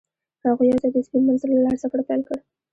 هغوی 0.45 0.67
یوځای 0.71 0.91
د 0.93 0.97
سپین 1.05 1.21
منظر 1.27 1.49
له 1.53 1.61
لارې 1.65 1.81
سفر 1.83 1.99
پیل 2.07 2.21
کړ. 2.27 2.37